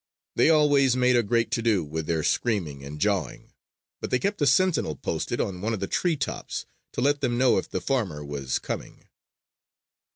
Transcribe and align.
They 0.35 0.49
always 0.49 0.95
made 0.97 1.15
a 1.15 1.21
great 1.21 1.51
to 1.51 1.61
do 1.61 1.83
with 1.83 2.07
their 2.07 2.23
screaming 2.23 2.83
and 2.83 2.99
jawing; 2.99 3.51
but 3.99 4.09
they 4.09 4.17
kept 4.17 4.41
a 4.41 4.47
sentinel 4.47 4.95
posted 4.95 5.39
on 5.39 5.61
one 5.61 5.75
of 5.75 5.79
the 5.79 5.85
tree 5.85 6.17
tops 6.17 6.65
to 6.93 7.01
let 7.01 7.21
them 7.21 7.37
know 7.37 7.59
if 7.59 7.69
the 7.69 7.81
farmer 7.81 8.25
was 8.25 8.57
coming. 8.57 9.09